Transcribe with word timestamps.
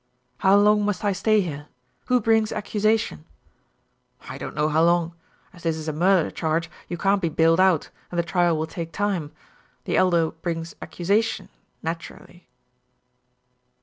"How 0.39 0.55
long 0.57 0.83
must 0.83 1.05
I 1.05 1.11
stay 1.11 1.41
here? 1.41 1.67
Who 2.07 2.19
brings 2.19 2.51
accusation?" 2.51 3.25
"I 4.27 4.39
don't 4.39 4.55
know 4.55 4.67
how 4.67 4.83
long: 4.83 5.13
as 5.53 5.61
this 5.61 5.77
is 5.77 5.87
a 5.87 5.93
murder 5.93 6.31
charge 6.31 6.71
you 6.87 6.97
can't 6.97 7.21
be 7.21 7.29
bailed 7.29 7.59
out, 7.59 7.91
and 8.09 8.17
the 8.17 8.23
trial 8.23 8.57
will 8.57 8.65
take 8.65 8.91
time. 8.91 9.31
The 9.83 9.97
Elder 9.97 10.31
brings 10.31 10.73
accusation 10.81 11.49
naturally." 11.83 12.49